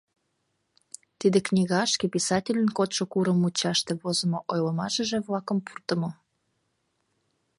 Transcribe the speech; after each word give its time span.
Тиде 1.19 1.39
книгашке 1.47 2.05
писательын 2.15 2.67
кодшо 2.77 3.03
курым 3.11 3.37
мучаште 3.41 3.91
возымо 4.01 4.39
ойлымашыже-влакым 4.51 5.57
пуртымо. 5.65 6.09